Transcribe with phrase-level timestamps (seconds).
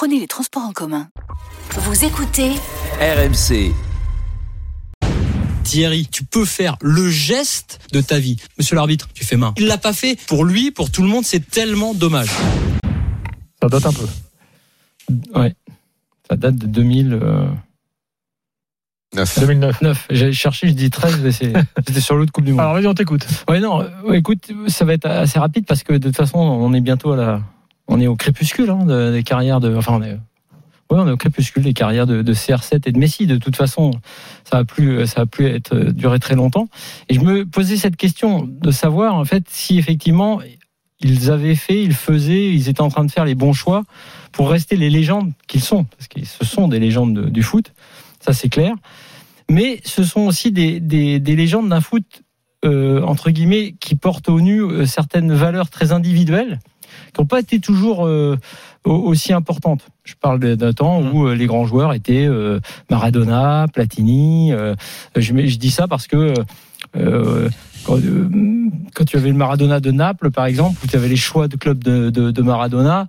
[0.00, 1.10] prenez les transports en commun.
[1.76, 2.52] Vous écoutez
[3.02, 3.70] RMC.
[5.62, 8.38] Thierry, tu peux faire le geste de ta vie.
[8.56, 9.52] Monsieur l'arbitre, tu fais main.
[9.58, 12.30] Il l'a pas fait pour lui, pour tout le monde, c'est tellement dommage.
[13.62, 14.06] Ça date un peu.
[15.38, 15.54] Ouais.
[16.30, 17.18] Ça date de 2000.
[17.22, 17.50] euh,
[19.38, 19.82] 2009.
[19.82, 20.06] 9.
[20.08, 21.52] J'ai cherché, je dis 13, mais c'est-
[21.86, 22.60] c'était sur l'autre Coupe du Monde.
[22.60, 23.26] Alors vas-y, on t'écoute.
[23.50, 26.72] Ouais, non, euh, écoute, ça va être assez rapide parce que de toute façon, on
[26.72, 27.42] est bientôt à la.
[27.90, 29.74] On est au crépuscule de- des carrières de.
[29.76, 30.16] Enfin, on est.
[30.92, 33.26] On est au crépuscule des carrières de, de CR7 et de Messi.
[33.28, 33.92] De toute façon,
[34.42, 36.68] ça va plus, ça va plus être euh, durer très longtemps.
[37.08, 40.40] Et je me posais cette question de savoir en fait si effectivement
[41.00, 43.84] ils avaient fait, ils faisaient, ils étaient en train de faire les bons choix
[44.32, 47.72] pour rester les légendes qu'ils sont, parce que ce sont des légendes de- du foot,
[48.20, 48.74] ça c'est clair.
[49.48, 52.04] Mais ce sont aussi des, des, des légendes d'un foot
[52.64, 56.58] euh, entre guillemets qui portent au nu euh, certaines valeurs très individuelles
[57.12, 58.36] qui n'ont pas été toujours euh,
[58.84, 59.86] au- aussi importantes.
[60.04, 62.60] Je parle d'un temps où euh, les grands joueurs étaient euh,
[62.90, 64.52] Maradona, Platini.
[64.52, 64.74] euh,
[65.16, 66.34] je, dis ça parce que
[67.84, 67.98] quand,
[68.94, 71.56] quand tu avais le Maradona de Naples, par exemple, où tu avais les choix de
[71.56, 73.06] club de, de, de Maradona,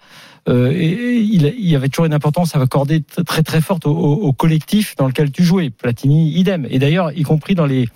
[0.49, 3.85] euh, et, et il, il y avait toujours une importance à accorder très très forte
[3.85, 5.69] au, au- au collectif dans lequel tu jouais.
[5.69, 6.66] Platini, idem.
[6.69, 7.89] Et d'ailleurs, y compris dans les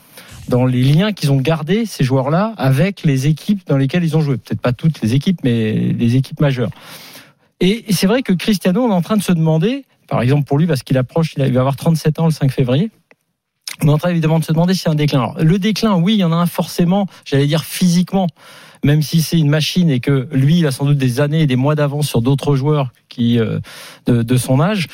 [0.47, 4.21] dans les liens qu'ils ont gardés ces joueurs-là avec les équipes dans lesquelles ils ont
[4.21, 4.37] joué.
[4.37, 6.69] Peut-être pas toutes les équipes, mais les équipes majeures.
[7.59, 10.57] Et c'est vrai que Cristiano, on est en train de se demander, par exemple pour
[10.57, 12.91] lui, parce qu'il approche, il va avoir 37 ans le 5 février.
[13.81, 15.19] On est en train évidemment de se demander s'il y a un déclin.
[15.19, 18.27] Alors, le déclin, oui, il y en a un forcément, j'allais dire physiquement,
[18.83, 21.47] même si c'est une machine et que lui, il a sans doute des années et
[21.47, 23.59] des mois d'avance sur d'autres joueurs qui euh,
[24.05, 24.87] de, de son âge.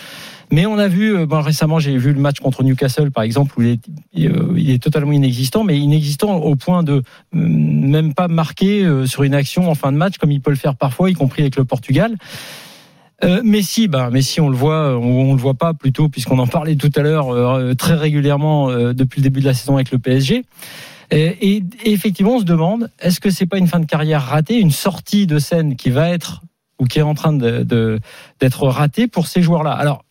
[0.52, 3.58] Mais on a vu, euh, bon, récemment, j'ai vu le match contre Newcastle, par exemple,
[3.58, 3.80] où il
[4.14, 7.02] est, euh, totalement inexistant, mais inexistant au point de euh,
[7.34, 10.58] même pas marquer euh, sur une action en fin de match, comme il peut le
[10.58, 12.18] faire parfois, y compris avec le Portugal.
[13.24, 16.48] Euh, Messi, bah, Messi, on le voit, ou on le voit pas plutôt, puisqu'on en
[16.48, 20.44] parlait tout à l'heure très régulièrement depuis le début de la saison avec le PSG.
[21.12, 24.72] Et, effectivement, on se demande, est-ce que c'est pas une fin de carrière ratée, une
[24.72, 26.42] sortie de scène qui va être
[26.80, 29.74] ou qui est en train d'être ratée pour ces joueurs-là?
[29.74, 30.04] Alors,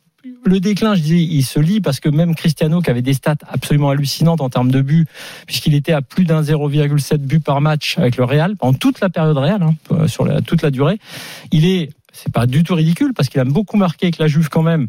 [0.45, 3.37] le déclin, je dis, il se lit parce que même Cristiano, qui avait des stats
[3.49, 5.06] absolument hallucinantes en termes de buts,
[5.47, 9.11] puisqu'il était à plus d'un 0,7 buts par match avec le Real pendant toute la
[9.11, 10.99] période Real, hein, sur la, toute la durée,
[11.53, 11.91] il est
[12.22, 14.88] c'est pas du tout ridicule parce qu'il a beaucoup marqué avec la Juve quand même.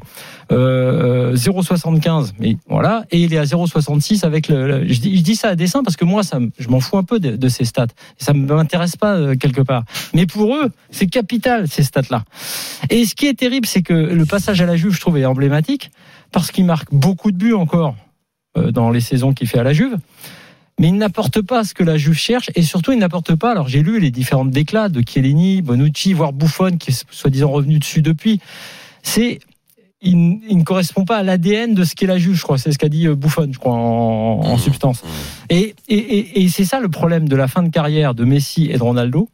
[0.51, 3.05] Euh, 0,75 mais voilà.
[3.11, 6.23] Et il est à 0,66 avec le, je, dis, ça à dessein parce que moi
[6.23, 7.87] ça je m'en fous un peu de, de ces stats.
[8.17, 9.83] Ça ne m'intéresse pas euh, quelque part.
[10.13, 12.23] Mais pour eux c'est capital ces stats là
[12.89, 15.25] et ce qui est terrible c'est que le passage à la Juve je trouve est
[15.25, 15.91] emblématique
[16.31, 17.95] parce qu'il marque beaucoup de buts encore
[18.57, 19.97] euh, dans les saisons qu'il fait à la Juve
[20.79, 23.51] mais il n'apporte pas ce que la Juve cherche et surtout il n'apporte pas.
[23.51, 27.79] Alors j'ai lu les différentes déclats de Chiellini, Bonucci, voire Buffon qui est soi-disant revenu
[27.79, 28.39] dessus depuis.
[29.03, 29.39] C'est
[30.01, 32.57] il, il ne correspond pas à l'ADN de ce qu'est la Juve, je crois.
[32.57, 35.03] C'est ce qu'a dit euh, Buffon, je crois, en, en substance.
[35.49, 38.69] Et, et, et, et c'est ça le problème de la fin de carrière de Messi
[38.71, 39.29] et de Ronaldo,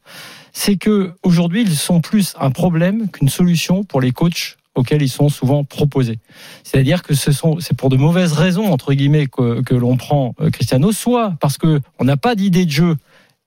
[0.51, 5.09] c'est que aujourd'hui ils sont plus un problème qu'une solution pour les coachs auxquels ils
[5.09, 6.19] sont souvent proposés.
[6.63, 10.49] C'est-à-dire que ce sont, c'est pour de mauvaises raisons entre guillemets que, l'on prend euh,
[10.49, 12.95] Cristiano, soit parce que on n'a pas d'idée de jeu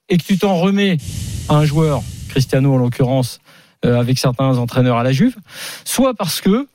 [0.09, 0.97] et que tu t'en remets
[1.49, 3.41] à un joueur, Cristiano en l'occurrence,
[3.85, 5.37] euh, avec certains entraîneurs à la Juve,
[5.85, 6.67] soit parce que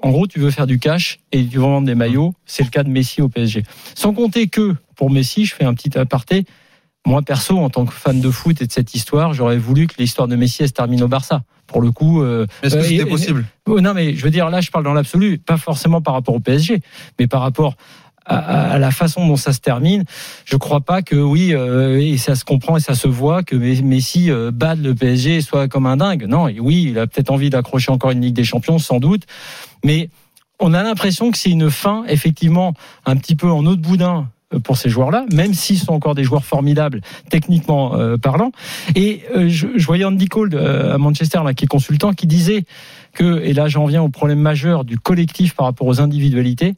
[0.00, 2.32] en gros, tu veux faire du cash et tu veux vendre des maillots.
[2.46, 3.64] C'est le cas de Messi au PSG.
[3.96, 6.44] Sans compter que, pour Messi, je fais un petit aparté.
[7.06, 9.94] Moi, perso, en tant que fan de foot et de cette histoire, j'aurais voulu que
[9.98, 11.42] l'histoire de Messi elle se termine au Barça.
[11.66, 14.50] Pour le coup, euh, Est-ce que euh, c'était possible Oh, non, mais je veux dire,
[14.50, 16.80] là, je parle dans l'absolu, pas forcément par rapport au PSG,
[17.18, 17.76] mais par rapport
[18.26, 20.04] à, la façon dont ça se termine.
[20.44, 23.56] Je crois pas que, oui, euh, et ça se comprend et ça se voit, que
[23.56, 26.26] Me- Messi euh, batte le PSG et soit comme un dingue.
[26.26, 29.22] Non, et oui, il a peut-être envie d'accrocher encore une Ligue des Champions, sans doute,
[29.84, 30.10] mais
[30.60, 32.74] on a l'impression que c'est une fin, effectivement,
[33.06, 34.28] un petit peu en eau de boudin
[34.64, 38.50] pour ces joueurs-là, même s'ils sont encore des joueurs formidables techniquement euh, parlant.
[38.94, 42.26] Et euh, je, je voyais Andy Cole euh, à Manchester, là, qui est consultant, qui
[42.26, 42.64] disait
[43.12, 46.74] que, et là j'en viens au problème majeur du collectif par rapport aux individualités,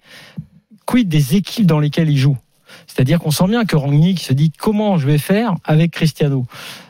[0.84, 2.38] quid des équipes dans lesquelles ils jouent
[2.86, 6.46] C'est-à-dire qu'on sent bien que Rangnick se dit comment je vais faire avec Cristiano.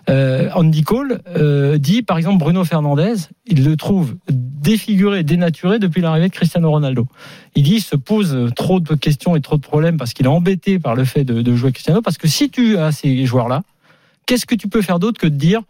[0.08, 3.14] Euh, Andy Cole euh, dit par exemple Bruno Fernandez,
[3.46, 7.06] il le trouve défiguré, dénaturé depuis l'arrivée de Cristiano Ronaldo.
[7.54, 10.30] Il dit il se pose trop de questions et trop de problèmes parce qu'il est
[10.30, 12.02] embêté par le fait de, de jouer Cristiano.
[12.02, 13.62] Parce que si tu as ces joueurs-là,
[14.26, 15.62] qu'est-ce que tu peux faire d'autre que de dire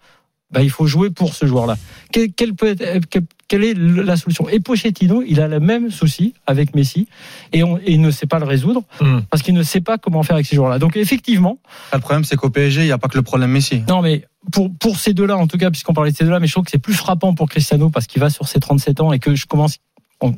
[0.52, 1.76] bah, il faut jouer pour ce joueur-là.
[2.12, 3.06] Quelle, quelle, peut être,
[3.48, 4.48] quelle est la solution?
[4.48, 7.06] Et Pochettino, il a le même souci avec Messi
[7.52, 9.20] et, on, et il ne sait pas le résoudre Hmm.
[9.30, 10.78] parce qu'il ne sait pas comment faire avec ces joueurs-là.
[10.78, 11.58] Donc effectivement,
[11.92, 13.82] Le problème, c'est qu'au PSG, il n'y a pas que le problème Messi.
[13.88, 16.46] non mais pour pour ces deux-là en tout cas puisqu'on parlait de ces deux-là, mais
[16.46, 19.12] je trouve que c'est plus frappant pour Cristiano parce qu'il va sur ses 37 ans
[19.12, 19.76] et que je commence
[20.22, 20.34] on,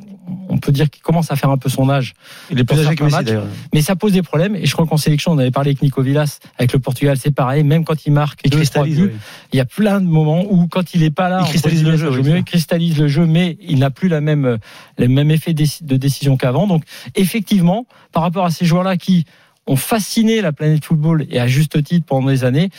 [0.53, 2.13] on peut dire qu'il commence à faire un peu son âge.
[2.51, 3.47] Il est plus âgé que Messi d'ailleurs.
[3.73, 6.01] Mais ça pose des problèmes et je crois qu'en sélection, on avait parlé avec Nico
[6.01, 7.63] Villas, avec le Portugal, c'est pareil.
[7.63, 8.97] Même quand il marque Il deux, cristallise.
[8.97, 9.19] buts, oui.
[9.51, 11.97] il y a plein de moments où quand il est pas là, Il cristallise le
[11.97, 14.57] jeu, oui, mieux, il cristallise le jeu, mais il n'a plus la même,
[14.97, 16.67] le même effet de décision qu'avant.
[16.67, 16.83] Donc,
[17.15, 19.25] effectivement, par rapport à ces joueurs-là qui
[19.65, 22.69] ont fasciné la planète football et à juste titre pendant des années,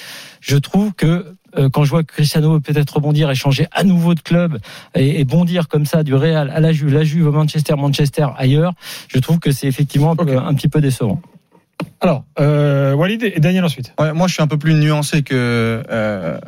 [0.40, 1.34] je trouve que
[1.72, 4.58] quand je vois que Cristiano peut peut-être rebondir et changer à nouveau de club
[4.94, 8.26] et, et bondir comme ça du Real à la Juve, la Juve au Manchester, Manchester
[8.36, 8.72] ailleurs,
[9.08, 10.42] je trouve que c'est effectivement un, peu- Ok.
[10.46, 11.20] un petit peu décevant.
[12.00, 13.92] Alors, euh, Walid et Daniel ensuite.
[13.98, 16.38] Ouais, moi, je suis un peu plus nuancé que, euh,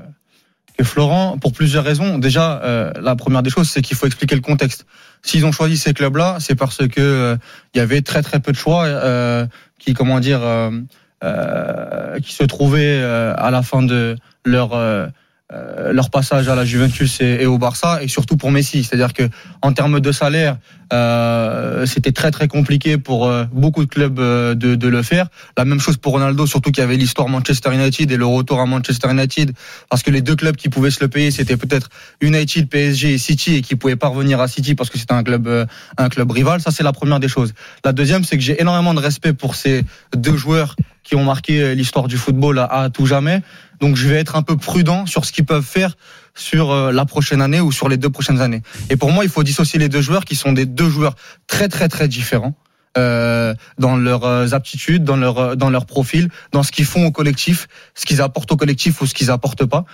[0.79, 2.19] que Florent pour plusieurs raisons.
[2.19, 4.87] Déjà, euh, la première des choses, c'est qu'il faut expliquer le contexte.
[5.23, 7.37] S'ils ont choisi ces clubs-là, c'est parce que euh,
[7.75, 9.47] il y avait très très peu de choix euh,
[9.79, 10.81] qui, comment dire, euh, euh,
[11.23, 15.07] qui se trouvaient euh, à la fin de leur euh,
[15.53, 18.83] euh, leur passage à la Juventus et, au Barça, et surtout pour Messi.
[18.83, 19.29] C'est-à-dire que
[19.63, 20.57] en termes de salaire,
[20.93, 25.29] euh, c'était très très compliqué pour euh, beaucoup de clubs euh, de, de le faire.
[25.57, 28.61] La même chose pour Ronaldo, surtout qu'il y avait l'histoire Manchester United et le retour
[28.61, 29.53] à Manchester United,
[29.89, 31.91] parce que les deux clubs qui pouvaient se le payer, c'était peut-être
[32.21, 35.23] United, PSG et City, et qui pouvaient pas revenir à City parce que c'était un
[35.23, 35.65] club euh,
[35.97, 36.61] un club rival.
[36.61, 37.55] Ça, c'est la première des choses.
[37.85, 39.85] La deuxième, c'est que j'ai énormément de respect pour ces
[40.17, 40.75] deux joueurs
[41.07, 43.43] qui ont marqué euh, l'histoire du football à, tout jamais.
[43.81, 45.97] Donc, je vais être un peu prudent sur ce qu'ils peuvent faire
[46.35, 48.63] sur euh, la prochaine année ou sur les deux prochaines années.
[48.91, 51.15] Et pour moi, il faut dissocier les deux joueurs qui sont des deux joueurs
[51.47, 52.55] très très très différents
[52.99, 57.69] euh, dans leurs aptitudes, dans leur dans leur profil, dans ce qu'ils font au collectif,
[57.95, 59.85] ce qu'ils apportent au collectif ou ce qu'ils apportent pas.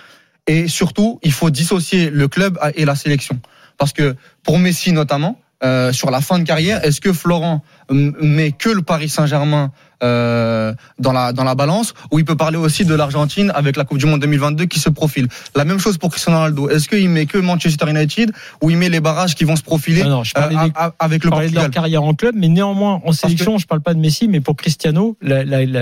[0.47, 3.39] Et surtout, il faut dissocier le club et la sélection,
[3.77, 5.39] parce que pour Messi notamment.
[5.93, 9.71] sur la fin de carrière, est-ce que Florent met que le Paris Saint-Germain
[10.03, 13.85] euh, dans la dans la balance ou il peut parler aussi de l'Argentine avec la
[13.85, 15.27] Coupe du Monde 2022 qui se profile.
[15.55, 16.69] La même chose pour Cristiano Ronaldo.
[16.69, 18.31] Est-ce qu'il met que Manchester United
[18.61, 20.71] ou il met les barrages qui vont se profiler Non, non, je parlais euh, des-
[20.99, 21.71] avec le parler de leur Portugal?
[21.83, 25.15] carrière en club, mais néanmoins en sélection, je parle pas de Messi, mais pour Cristiano,
[25.21, 25.81] la, la, la,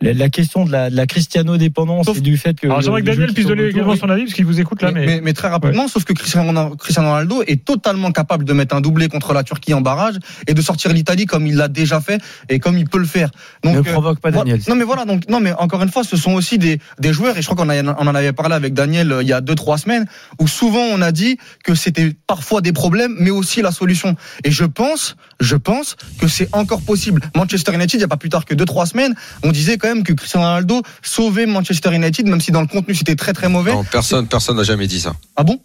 [0.00, 2.80] la, la question de la, de la Cristiano dépendance Sauf- et du fait que Alors,
[2.80, 5.00] j'aimerais que Daniel qui puisse donner également son avis, parce qu'il vous écoute là, mais,
[5.00, 5.06] mais.
[5.06, 8.74] mais- mais très rapidement, sauf que Cristiano Ronaldo- Cristiano Ronaldo est totalement capable de mettre
[8.74, 10.16] un doublé contre la Turquie en barrage
[10.48, 12.20] et de sortir l'Italie comme il l'a déjà fait
[12.50, 13.30] et comme il peut le faire.
[13.64, 14.44] Donc, ne euh, provoque pas Voilà.
[14.50, 14.60] Daniel.
[14.68, 17.36] Non mais voilà donc non mais encore une fois ce sont aussi des des joueurs
[17.38, 19.40] et je crois qu'on a- on en avait parlé avec Daniel euh, il y a
[19.40, 20.04] deux trois semaines
[20.40, 24.14] où souvent on a dit que c'était parfois des problèmes mais aussi la solution
[24.44, 28.16] et je pense je pense que c'est encore possible Manchester United il y a pas
[28.18, 31.94] plus tard que deux trois semaines on disait quand même que Cristiano Ronaldo sauvait Manchester
[31.94, 34.86] United même si dans le contenu c'était très très mauvais Non, personne, personne n'a jamais
[34.86, 35.14] dit ça.
[35.36, 35.58] ah bon?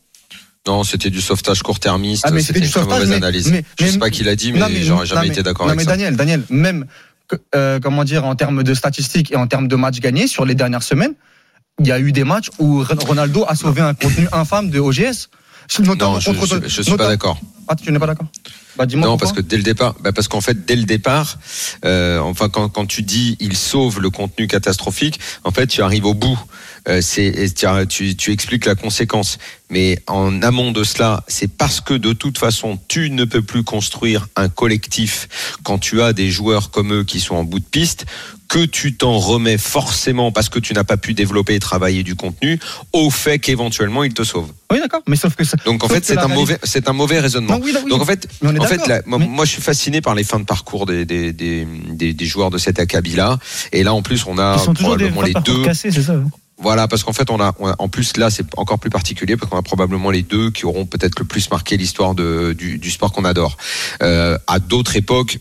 [0.65, 2.23] Non, c'était du sauvetage court-termiste.
[2.27, 3.51] Ah, c'était une très mauvaise mais- analyse.
[3.51, 5.77] mais- je mais- sais pas qui l'a dit, mais, j'aurais jamais mais- été d'accord avec
[5.77, 5.91] mais ça.
[5.91, 6.85] Daniel, Daniel, même
[7.55, 10.55] euh, comment dire en termes de statistiques et en termes de matchs gagnés sur les
[10.55, 11.13] dernières semaines,
[11.79, 14.79] il y a eu des matchs où Ron- Ronaldo a sauvé un contenu infâme de
[14.79, 15.29] OGS.
[15.79, 17.39] Notamment Non, je, contre- je, je suis pas d'accord.
[17.67, 18.27] Ah, tu n'es pas d'accord?
[18.77, 19.17] Bah Non, pourquoi.
[19.17, 21.37] parce que dès le départ, bah parce qu'en fait, dès le départ,
[21.85, 26.05] euh, enfin, quand, quand tu dis il sauve le contenu catastrophique, en fait, tu arrives
[26.05, 26.39] au bout.
[26.87, 27.33] Euh, c'est,
[27.89, 29.37] tu, expliques la conséquence.
[29.69, 33.63] Mais en amont de cela, c'est parce que de toute façon, tu ne peux plus
[33.63, 35.27] construire un collectif
[35.63, 38.05] quand tu as des joueurs comme eux qui sont en bout de piste
[38.47, 42.15] que tu t'en remets forcément parce que tu n'as pas pu développer et travailler du
[42.15, 42.59] contenu
[42.93, 44.53] au fait qu'éventuellement ils te sauvent.
[44.71, 45.01] Oui, d'accord.
[45.05, 45.57] Mais sauf que ça.
[45.65, 47.57] Donc en sauf fait c'est un réalité- mauvais c'est un mauvais raisonnement.
[47.57, 47.89] Non, oui, là, oui.
[47.89, 48.89] Donc en fait Mais on est en fait d'accord.
[48.89, 51.65] là, moi, Mais- moi, je suis fasciné par les fins de parcours des des, des,
[51.65, 53.37] des, des joueurs de cet acabit là
[53.71, 57.03] et là en plus on a probablement les deux cassés, c'est ça hein voilà, parce
[57.03, 59.59] qu'en fait, on a, on a- en plus là, c'est encore plus particulier parce qu'on
[59.59, 63.57] a probablement les deux qui auront peut-être le plus marqué l'histoire du sport qu'on adore.
[64.01, 65.37] Euh, à d'autres époques.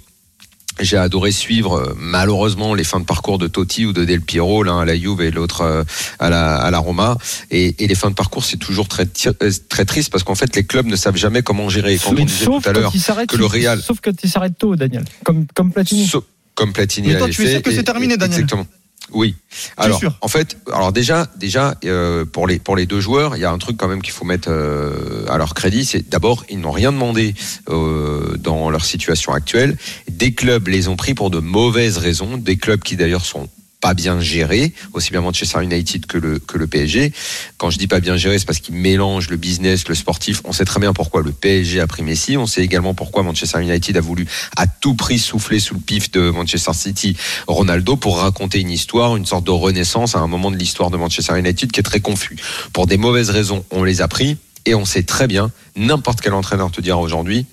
[0.80, 4.62] J'ai adoré suivre euh, malheureusement les fins de parcours de Totti ou de Del Piero,
[4.62, 5.84] l'un à la Juve et l'autre euh,
[6.18, 7.16] à la, à la Roma.
[7.50, 9.06] Et, et les fins de parcours, c'est toujours très,
[9.42, 11.94] euh, très triste parce qu'en fait, les clubs ne savent jamais comment gérer.
[11.94, 12.92] Et Quand on disait sauf tout à l'heure,
[13.28, 16.06] que le Real- sauf quand il s'arrête tôt, Daniel, comme comme Platini.
[16.06, 18.66] Sauf- comme Platini Mais toi, tu sûr que c'est et- terminé, et- Daniel Exactement.
[19.12, 19.36] Oui.
[19.76, 23.40] Alors, sûr en fait, alors déjà, déjà euh, pour les pour les deux joueurs, il
[23.40, 26.44] y a un truc quand même qu'il faut mettre euh, à leur crédit, c'est d'abord
[26.48, 27.34] ils n'ont rien demandé
[27.68, 29.76] euh, dans leur situation actuelle.
[30.16, 33.50] Des clubs les ont pris pour de mauvaises raisons, des clubs qui d'ailleurs sont
[33.82, 37.12] pas bien gérés, aussi bien Manchester United que le, que le PSG.
[37.58, 40.40] Quand je dis pas bien géré, c'est parce qu'ils mélangent le business, le sportif.
[40.44, 42.38] On sait très bien pourquoi le PSG a pris Messi.
[42.38, 46.10] On sait également pourquoi Manchester United a voulu à tout prix souffler sous le pif
[46.10, 47.14] de Manchester City
[47.46, 50.96] Ronaldo pour raconter une histoire, une sorte de renaissance à un moment de l'histoire de
[50.96, 52.36] Manchester United qui est très confus.
[52.72, 56.32] Pour des mauvaises raisons, on les a pris et on sait très bien, n'importe quel
[56.32, 57.46] entraîneur te dira aujourd'hui,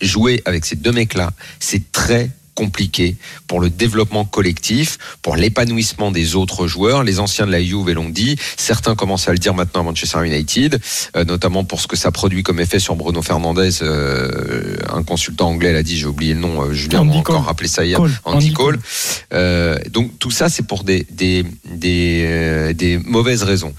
[0.00, 6.34] jouer avec ces deux mecs-là, c'est très compliqué pour le développement collectif, pour l'épanouissement des
[6.34, 7.04] autres joueurs.
[7.04, 10.26] Les anciens de la Juve l'ont dit, certains commencent à le dire maintenant à Manchester
[10.26, 10.80] United,
[11.16, 13.82] euh, notamment pour ce que ça produit comme effet sur Bruno Fernandez.
[13.82, 17.68] Euh, un consultant anglais l'a dit, j'ai oublié le nom, euh, Julien m'a encore rappelé
[17.68, 18.12] ça hier, Cole.
[18.24, 18.78] Andy Andy Cole.
[19.34, 23.74] Euh, donc tout ça, c'est pour des, des, des, euh, des mauvaises raisons.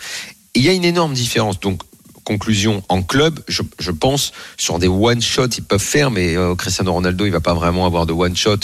[0.53, 1.59] Il y a une énorme différence.
[1.59, 1.81] Donc
[2.27, 6.55] conclusion en club, je, je pense sur des one shot ils peuvent faire, mais euh,
[6.55, 8.57] Cristiano Ronaldo il va pas vraiment avoir de one shot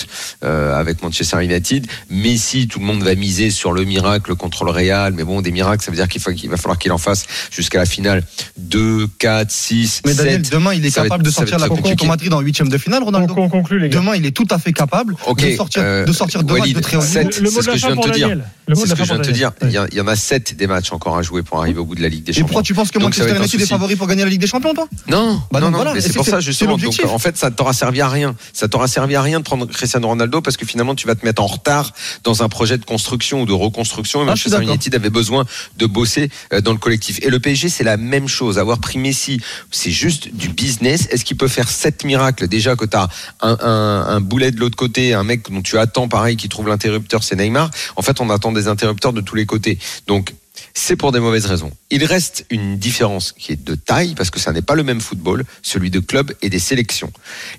[0.43, 1.87] euh, avec Manchester United.
[2.09, 5.51] Messi, tout le monde va miser sur le miracle contre le Real, mais bon des
[5.51, 8.23] miracles ça veut dire qu'il va falloir qu'il en fasse jusqu'à la finale
[8.57, 10.51] 2, 4, 6, Mais Daniel, 7.
[10.53, 12.05] demain, il est Ça capable être- de sortir la Coupe compliqué.
[12.05, 13.33] Madrid en huitième de finale, On, Ronaldo.
[13.37, 13.99] on conclut, les gars.
[13.99, 16.75] Demain, il est tout à fait capable de sortir, euh, de sortir deux matchs Walid,
[16.75, 17.13] de très haut niveau.
[17.13, 18.27] sept, Le, le c'est ce de la que je viens de te dire.
[18.67, 19.51] C'est de ce que je viens de te dire.
[19.63, 22.01] Il y, en a 7 des matchs encore à jouer pour arriver au bout de
[22.01, 22.47] la Ligue des Et Champions.
[22.47, 23.73] pourquoi tu penses que Manchester United est souci.
[23.73, 26.25] favori pour gagner la Ligue des Champions, toi Non, Bah non, non, voilà, c'est pour
[26.25, 26.77] ça justement.
[26.77, 28.35] Donc, en fait, ça t'aura servi à rien.
[28.53, 31.25] Ça t'aura servi à rien de prendre Cristiano Ronaldo parce que finalement, tu vas te
[31.25, 31.93] mettre en retard
[32.23, 34.19] dans un projet de construction ou de reconstruction.
[34.19, 34.69] Et Ah, Manchester d'accord.
[34.73, 35.45] United avait besoin
[35.77, 37.19] de bosser euh, dans le collectif.
[37.21, 38.59] Et le PSG, c'est la même chose.
[38.59, 39.39] Avoir pris Messi,
[39.71, 41.07] c'est juste du business.
[41.11, 42.47] Est-ce qu'il peut faire sept miracles?
[42.47, 43.07] Déjà que tu as
[43.41, 46.67] un, un, un boulet de l'autre côté, un mec dont tu attends pareil qui trouve
[46.67, 47.69] l'interrupteur, c'est Neymar.
[47.95, 49.77] En fait, on attend des interrupteurs de tous les côtés.
[50.07, 50.33] Donc,
[50.73, 51.71] c'est pour des mauvaises raisons.
[51.91, 55.01] Il reste une différence qui est de taille parce que ça n'est pas le même
[55.01, 57.11] football, celui de club et des sélections.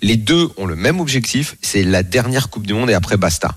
[0.02, 3.56] Les deux ont le même objectif, c'est la dernière Coupe du Monde et après basta.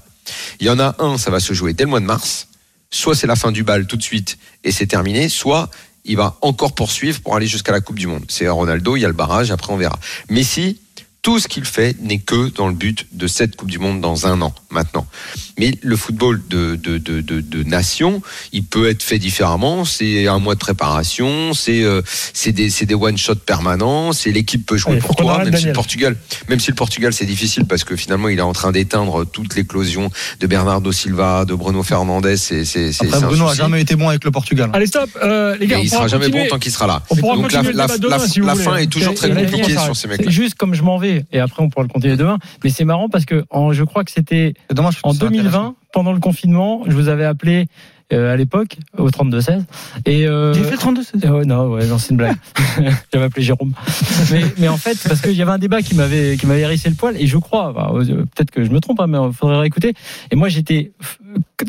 [0.60, 2.48] Il y en a un, ça va se jouer dès le mois de mars.
[2.92, 5.70] Soit c'est la fin du bal tout de suite et c'est terminé, soit
[6.06, 8.26] il va encore poursuivre pour aller jusqu'à la Coupe du Monde.
[8.30, 10.00] C'est Ronaldo, il y a le barrage, après on verra.
[10.30, 10.80] Messi,
[11.28, 14.28] tout ce qu'il fait n'est que dans le but de cette Coupe du Monde dans
[14.28, 15.06] un an maintenant.
[15.60, 18.22] Mais le football de, de, de, de, de nation,
[18.54, 19.84] il peut être fait différemment.
[19.84, 22.02] C'est un mois de préparation, c'est euh,
[22.34, 25.66] c'est des, c'est des one-shot permanents, c'est l'équipe peut jouer Allez, pour toi, même si
[25.66, 26.16] le Portugal,
[26.48, 29.54] même si le Portugal c'est difficile parce que finalement il est en train d'éteindre toute
[29.56, 32.38] l'éclosion de Bernardo Silva, de Bruno Fernandez.
[32.38, 32.92] C'est c'est
[33.22, 34.70] Bruno a jamais été bon avec le Portugal.
[34.72, 35.10] Allez, stop.
[35.22, 36.44] Euh, les gars, on il sera jamais continuer.
[36.46, 37.04] bon tant qu'il sera là.
[37.10, 40.08] On Donc la, la, la- si la fin est toujours très compliquée sur ces C'est
[40.08, 40.32] mecs-là.
[40.32, 42.38] juste comme je m'en vais, et après on pourra le continuer demain.
[42.64, 45.30] Mais c'est marrant parce que en, je crois que c'était en c'est intéressant.
[45.30, 47.68] 2020, pendant le confinement, je vous avais appelé
[48.14, 49.64] euh, à l'époque au 32-16.
[50.06, 52.38] Et euh, J'ai fait le 32 euh, ouais, non, ouais, non, c'est une blague.
[53.14, 53.74] J'avais appelé Jérôme.
[54.32, 56.88] Mais, mais en fait, parce qu'il y avait un débat qui m'avait qui m'avait hérissé
[56.88, 59.34] le poil, et je crois, bah, euh, peut-être que je me trompe, hein, mais il
[59.34, 59.94] faudrait réécouter.
[60.32, 60.94] Et moi, j'étais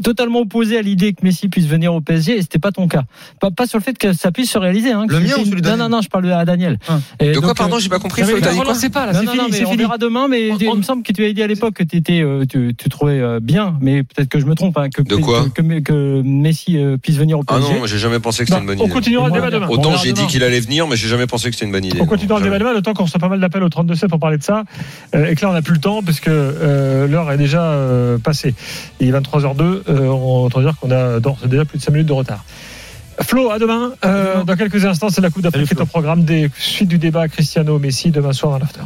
[0.03, 3.03] totalement opposé à l'idée que Messi puisse venir au PSG, et c'était pas ton cas.
[3.41, 4.93] Pas, pas sur le fait que ça puisse se réaliser.
[4.93, 6.79] Hein, Le mien ou celui de Non, Daniel non, non, je parle à Daniel.
[6.89, 6.99] Ah.
[7.21, 8.23] Et De quoi, pardon, euh, j'ai pas compris.
[8.23, 9.77] Non, mais relancez pas, là, non, c'est non, fini, non, mais on fini.
[9.83, 10.29] verra demain.
[10.29, 12.45] Mais On- on- il me semble que tu avais dit à l'époque que t'étais, euh,
[12.49, 14.77] tu, tu trouvais euh, bien, mais peut-être que je me trompe.
[14.79, 17.75] Hein, que, De quoi que, que, que Messi euh, puisse venir au Ah PSG.
[17.81, 18.93] non, j'ai jamais pensé que c'était Bon, une bonne on idée.
[18.95, 19.67] continuera le Moi, débat demain.
[19.71, 21.85] on Autant j'ai dit qu'il allait venir, mais j'ai jamais pensé que c'était une bonne
[21.85, 22.01] idée.
[22.01, 24.39] On continuera le débat demain, temps qu'on reçoit pas mal d'appels au 32 pour parler
[24.39, 24.65] de ça.
[25.15, 27.75] Et que là, on n'a plus le temps parce que l'heure est déjà
[28.23, 28.55] passée.
[29.01, 29.58] Il est 23h02.
[29.65, 32.45] Euh, on entend dire qu'on a d'ores déjà plus de 5 minutes de retard.
[33.23, 33.93] Flo, à demain.
[34.05, 36.99] Euh, dans quelques instants, c'est la Coupe d'Afrique qui est au programme des suites du
[36.99, 38.81] débat Cristiano Messi demain soir à l'after.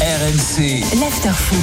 [0.00, 0.80] RMC.
[1.00, 1.56] L'after.